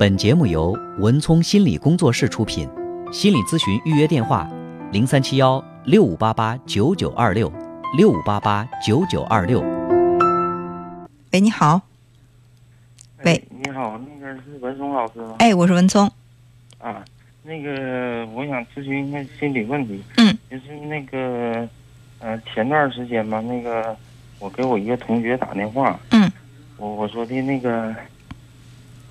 [0.00, 2.66] 本节目由文聪心理工作室出品，
[3.12, 4.50] 心理咨询预约电话：
[4.92, 7.52] 零三七幺六五八八九九二六
[7.98, 9.60] 六五八八九九二六。
[11.32, 11.82] 喂，你好。
[13.24, 15.36] 喂，你好，那个是文松老师吗？
[15.38, 16.10] 哎，我是文聪。
[16.78, 17.04] 啊，
[17.42, 20.02] 那个我想咨询一下心理问题。
[20.16, 20.34] 嗯。
[20.50, 21.68] 就是那个，
[22.20, 23.94] 呃，前段时间吧，那个
[24.38, 26.00] 我给我一个同学打电话。
[26.12, 26.32] 嗯。
[26.78, 27.94] 我我说的那个，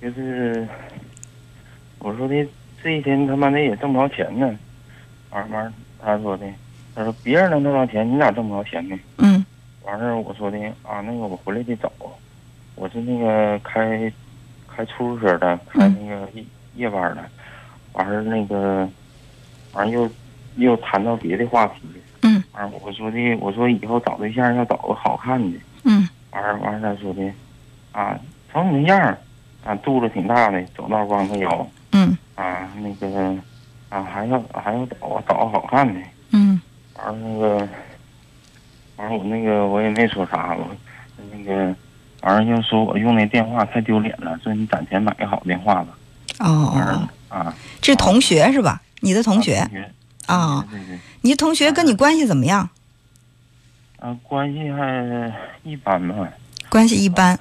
[0.00, 0.66] 就是
[1.98, 2.46] 我说的
[2.82, 4.58] 这一天他妈的也挣不着钱呢。
[5.30, 6.46] 完完，他说的，
[6.94, 8.98] 他说别人能挣着钱，你咋挣不着钱呢？
[9.18, 9.44] 嗯。
[9.84, 11.90] 完事儿我说的啊，那个我回来得早。
[12.76, 14.10] 我是那个开
[14.66, 16.44] 开出租车的，开那个夜
[16.76, 17.22] 夜班的。
[17.92, 18.88] 完事儿那个，
[19.72, 20.08] 完又
[20.56, 21.82] 又谈到别的话题。
[22.22, 22.42] 嗯。
[22.52, 25.58] 完我说的，我说以后找对象要找个好看的。
[25.84, 26.08] 嗯。
[26.30, 27.32] 完事儿完事儿他说的，
[27.92, 28.18] 啊，
[28.52, 29.18] 瞅你那样儿，
[29.64, 31.68] 啊，肚子挺大的，走道光着腰。
[31.92, 32.16] 嗯。
[32.34, 33.36] 啊，那个，
[33.88, 36.00] 啊，还要还要找找个好看的。
[36.30, 36.60] 嗯。
[36.96, 37.68] 完了那个，
[38.96, 40.66] 完了我那个我也没说啥，我
[41.32, 41.74] 那个。
[42.22, 45.96] 完了，又说我用那电话太丢脸了，说你攒钱买个好电话吧。
[46.38, 48.82] 哦，啊，这同学是吧？
[49.00, 49.56] 你的同学
[50.26, 50.66] 啊？
[50.70, 50.98] 对对。
[51.22, 52.68] 你同学跟你关系怎么样？
[53.98, 56.28] 啊，关系还一般吧。
[56.68, 57.38] 关系一般。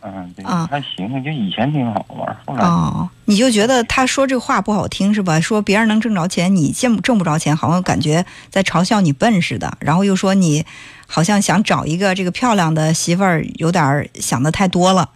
[0.00, 2.64] 嗯，对，还行，就以前挺好，玩后来。
[2.64, 5.40] 哦，你就觉得他说这话不好听是吧？
[5.40, 9.76] 说别人能挣着钱，你见不挣不着钱，好像感觉在嘲笑你笨似的。
[9.80, 10.64] 然后又说你。
[11.10, 15.08] 好像想找一个这个漂亮的媳妇儿，有点想的太多了。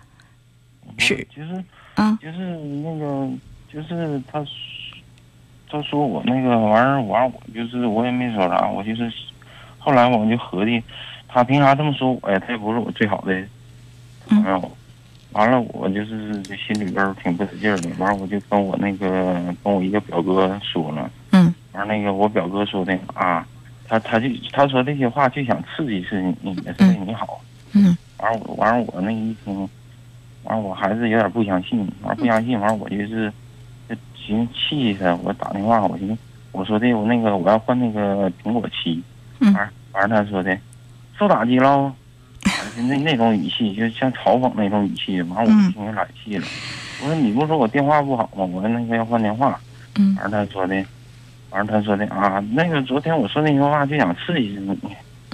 [0.97, 1.63] 是，就是，
[1.97, 2.39] 啊，就是
[2.83, 3.29] 那个，
[3.71, 4.43] 就是他，
[5.71, 9.13] 他说我那个玩意儿，玩我就是我也没说啥，我就是，
[9.79, 10.83] 后来我们就合计，
[11.29, 12.39] 他凭啥这么说我呀？
[12.39, 13.39] 他也不是我最好的
[14.35, 14.71] 朋友。
[15.33, 17.89] 完了，我就是心里边挺不得劲的。
[17.99, 19.09] 完了，我就跟我那个
[19.65, 21.11] 跟我一个表哥说了。
[21.31, 21.55] 嗯。
[21.73, 23.47] 完那个我表哥说的啊。
[23.89, 27.41] 他他就他说这些话就想刺激刺激你，也是为你好。
[27.73, 27.97] 嗯。
[28.19, 29.69] 完我完了我那一听，
[30.45, 31.79] 完了我还是有点不相信。
[32.03, 33.33] 完了不相信，完了我就是，
[33.89, 35.15] 就寻思气他。
[35.23, 36.19] 我打电话，我寻思
[36.53, 39.03] 我说的我那个我要换那个苹果七。
[39.41, 39.53] 嗯。
[39.55, 40.59] 完完他说的，
[41.19, 41.95] 受打击了。
[42.77, 45.21] 就那那种语气，就像嘲讽那种语气。
[45.23, 46.47] 完我听着来气了。
[47.03, 48.45] 我说你不说我电话不好吗？
[48.45, 49.59] 我说那个要换电话。
[49.97, 50.17] 嗯。
[50.21, 50.75] 完他说的。
[51.51, 54.79] 完了，他说的啊，那个昨天我说那些话就想刺激你。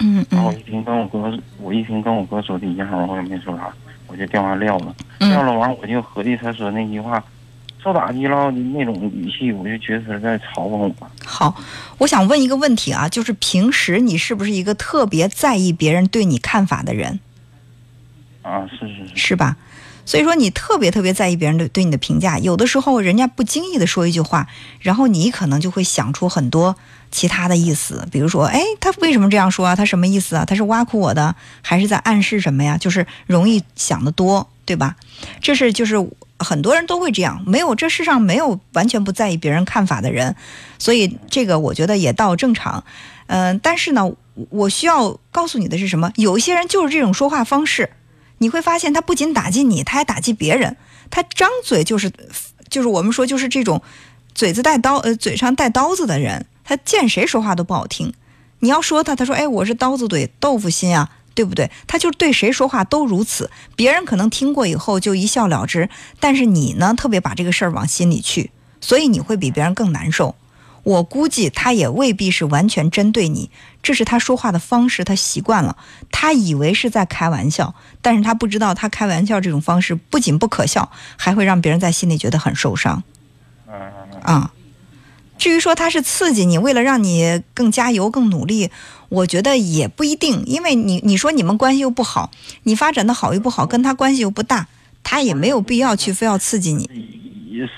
[0.00, 3.72] 嗯然后我一听跟我哥，我一听跟我哥说的一样，我也没说啥，
[4.08, 4.94] 我就电话撂了。
[5.20, 7.22] 撂了，完我就合计他说那句话，
[7.82, 10.92] 受打击了那种语气，我就觉得他是在嘲讽我。
[11.24, 11.54] 好，
[11.98, 17.20] 我想问一个问题啊，就是平时你是不是一个特别在意别人对你看法的人？
[18.48, 19.16] 啊，是是是。
[19.16, 19.56] 是吧？
[20.04, 24.46] 所以说，你特别特别在意别人对对你的评价，有的时候人家不经意的说一句话，
[24.80, 26.74] 然后你可能就会想出很多
[27.10, 29.76] 其他的意思，比如说，哎，他为什么这样说啊？
[29.76, 30.46] 他什么意思啊？
[30.46, 32.78] 他是挖苦我的，还是在暗示什么呀？
[32.78, 34.96] 就是容易想得多，对吧？
[35.42, 35.96] 这是就是
[36.38, 40.34] 很多人都会这样，没有这世上没有完全不在意别人看法的人，
[40.78, 42.82] 所以这个我觉得也倒正常。
[43.26, 44.10] 嗯，但是呢，
[44.48, 46.10] 我需要告诉你的是什么？
[46.16, 47.90] 有一些人就是这种说话方式。
[48.38, 50.76] 你会发现，他不仅打击你，他还打击别人。
[51.10, 52.12] 他张嘴就是，
[52.68, 53.82] 就是我们说就是这种，
[54.34, 58.12] 嘴子带刀，呃，嘴上带刀子的人，他见谁说话都不好听。
[58.60, 61.70] 你要说他，他说，哎，我是刀子嘴豆腐心啊，对不对？
[61.86, 63.50] 他就对谁说话都如此。
[63.76, 65.88] 别人可能听过以后就一笑了之，
[66.20, 68.50] 但是你呢，特别把这个事儿往心里去，
[68.80, 70.34] 所以你会比别人更难受。
[70.88, 73.50] 我估计他也未必是完全针对你，
[73.82, 75.76] 这是他说话的方式，他习惯了，
[76.10, 83.02] 他以为是在开玩笑，但是他不知道他开玩笑这种方式不仅不可笑，还会让别人在心里觉得很受伤。
[84.22, 84.50] 啊，
[85.36, 88.70] 至于说他是刺激你，为了让你更加油、更努力，
[89.10, 92.30] 我觉得也不一定，因为你你说你们关系又不好，
[92.62, 94.68] 你发展的好与不好跟他关系又不大，
[95.04, 97.17] 他也没有必要去非要刺激你。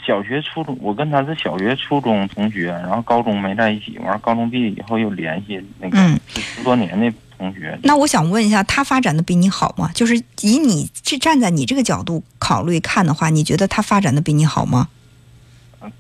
[0.07, 5.97] 小学、初中，我跟他是小学、初中同学，然后高中没在一起，完高中毕业以后又联系，那个
[6.29, 7.79] 是十多年的同学。
[7.83, 9.91] 那我想问一下，他发展的比你好吗？
[9.95, 14.89] 就是以你这站在你这个角度考虑看的话，你觉得他发展的比你好吗？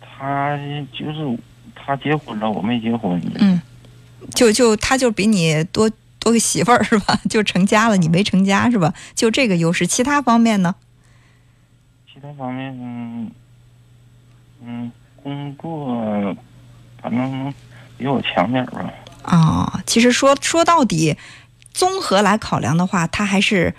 [0.03, 0.59] 他
[0.93, 1.39] 就是
[1.75, 3.21] 他结婚了，我没结婚。
[3.37, 3.61] 嗯，
[4.35, 7.19] 就就他就比你多多个媳妇儿是吧？
[7.31, 8.93] 就成家了，你没成家是吧？
[9.15, 10.75] 就这个优势，其他方面呢？
[12.13, 13.31] 其他方面，嗯。
[14.65, 14.91] 嗯，
[15.23, 16.37] 工作
[17.03, 17.53] 反正
[17.97, 18.93] 比我强点儿吧。
[19.23, 21.17] 啊，其实说说到底，
[21.73, 23.75] 综合来考量的话，他还是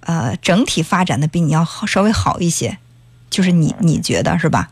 [0.00, 2.78] 呃整体发展的比你要好稍微好一些。
[3.30, 4.70] 就是你你觉得是吧？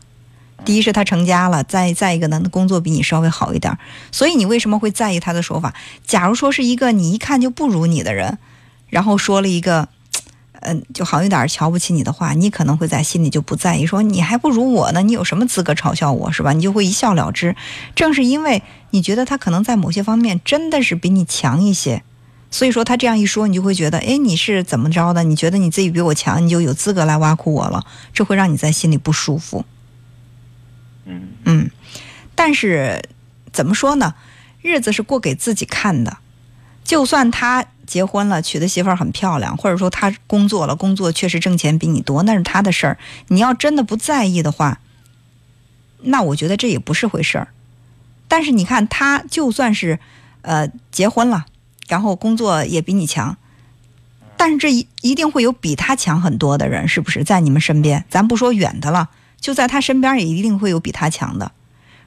[0.63, 3.77] 第一是他成家了，再再一个呢，工作比你稍微好一点，
[4.11, 5.73] 所以你为什么会在意他的说法？
[6.05, 8.37] 假如说是一个你一看就不如你的人，
[8.87, 9.89] 然后说了一个，
[10.65, 16.53] 嗯，就好有点瞧不起你的话，你可能会在心里就不在意，说你还不如我呢，你有什么资格嘲笑我是吧？
[16.53, 17.55] 你就会一笑了之。
[17.95, 22.03] 正是因为你觉得他可能在某些方面真的是比你强一些，
[22.51, 25.23] 所以说他这样一说，你就会觉得，哎，你是怎么着的？
[25.23, 29.65] 你觉得你自己比我强，你就有资格来挖苦我了，这会让你在心里不舒服。
[31.05, 31.29] 嗯。
[31.45, 31.69] 嗯，
[32.35, 33.01] 但是
[33.51, 34.15] 怎么说呢？
[34.61, 36.17] 日子是过给自己看的。
[36.85, 42.97] 就算他结婚了，娶的媳妇儿很漂亮，或者说他工作了，工作确实挣钱比你多，那是他的事儿。
[43.27, 44.79] 你要真的不在意的话，
[46.01, 47.47] 那我觉得这也不是回事儿。
[48.27, 49.99] 但是你看，他就算是
[50.41, 51.45] 呃结婚了，
[51.87, 53.37] 然后工作也比你强，
[54.37, 58.05] 但是这一一定会有比他强很多的人，是不是在你们身边？
[58.09, 59.09] 咱不说远的了。
[59.39, 61.51] 就在他身边，也一定会有比他强的。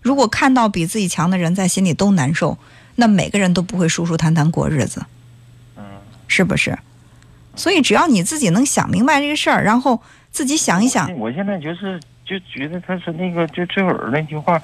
[0.00, 2.56] 如果看到比自己强的人在心里都难受，
[2.94, 5.04] 那每个人都不会舒舒坦坦过日子，
[6.28, 6.78] 是不是？
[7.54, 14.60] 所以只要你自己能想明白这个事儿，然后自己想一想，我现在就是就觉得他是那个就最后那句话，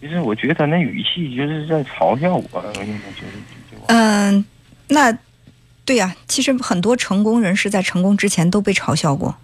[0.00, 3.32] 就是我觉得他那语气就是在嘲笑我，我现在觉得
[3.70, 4.44] 就就嗯，
[4.88, 5.16] 那
[5.84, 9.36] 对呀、其实很多成功人士在成功之前都被嘲笑过。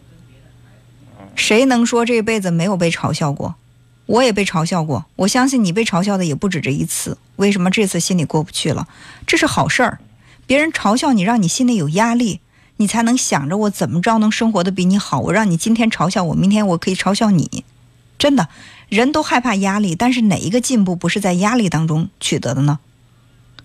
[1.37, 3.55] 谁能说这辈子没有被嘲笑过？
[4.07, 7.17] 我也被嘲笑过，我相信你被嘲笑的也不止这一次。
[7.37, 8.89] 为什么这次心里过不去了？
[9.27, 10.01] 这是好事儿，
[10.49, 12.41] 别人嘲笑你，让你心里有压力，
[12.79, 15.21] 你才能想着我怎么着能生活的比你好。
[15.21, 17.65] 我让你今天嘲笑我，明天我可以嘲笑你。
[18.19, 18.49] 真的，
[18.89, 22.79] 人都害怕压力，但是哪一个进步不是在压力当中取得的呢？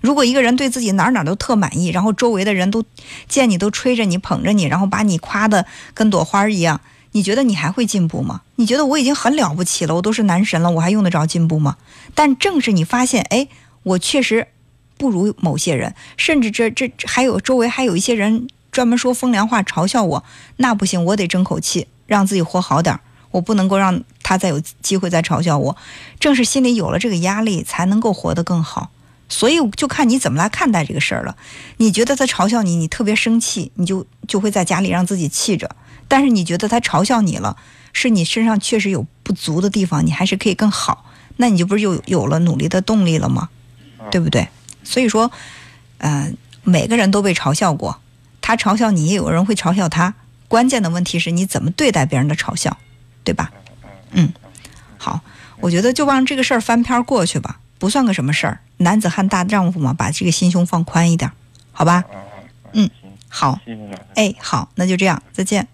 [0.02, 2.84] 如果一个人对自己哪儿哪儿都特满意，然后周围的人都
[3.30, 6.82] 见你都吹着你、捧着你，然后把你夸的跟朵花儿一样，
[7.14, 8.42] 你觉得你还会进步吗？
[8.58, 11.78] 你觉得我已经很了不起了，我都是男神了，我还用得着进步吗？
[12.14, 13.48] 但正是你发现，哎，
[13.84, 14.50] 我确实
[14.98, 20.24] 不如某些人，甚至这这还有周围还有一些人专门说风凉话嘲笑我，
[20.58, 23.02] 那不行，我得争口气，让自己活好点儿，
[23.32, 25.78] 我不能够让他再有机会再嘲笑我。
[26.20, 28.92] 正是心里有了这个压力，才能够活得更好。
[29.30, 31.36] 所以就看你怎么来看待这个事儿了。
[31.78, 35.68] 你觉得他嘲笑你，你特别生气，你就就会在家里让自己气着；
[36.08, 37.58] 但是你觉得他嘲笑你了，
[37.94, 41.06] 是你身上确实有不足的地方，你还是可以更好，
[41.38, 43.50] 那你就不是有有了努力的动力了吗？
[44.12, 44.48] 对不对？
[44.84, 45.32] 所以说，
[45.98, 46.32] 呃，
[46.64, 48.00] 每个人都被嘲笑过，
[48.42, 50.14] 他嘲笑你，也有人会嘲笑他。
[50.48, 52.78] 关键的问题是你怎么对待别人的嘲笑，
[53.24, 53.52] 对吧？
[54.12, 54.32] 嗯，
[54.98, 55.22] 好，
[55.60, 58.60] 我觉得就让这个事儿翻篇儿过去吧，不算个什么事儿。
[58.78, 61.34] 男子汉大丈夫嘛，把这个心胸放宽一点儿，
[61.72, 62.04] 好吧？
[62.74, 62.90] 嗯
[63.30, 63.60] 好。
[64.16, 65.68] 哎，好，那就这样，再见。